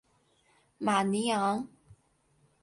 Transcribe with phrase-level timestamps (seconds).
[0.79, 1.67] 马尼昂。